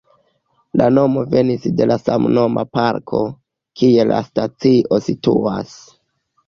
La 0.81 0.87
nomo 0.97 1.25
venis 1.33 1.67
de 1.81 1.87
la 1.91 1.99
samnoma 2.05 2.65
parko, 2.79 3.23
kie 3.83 4.09
la 4.15 4.27
stacio 4.33 5.03
situas. 5.11 5.81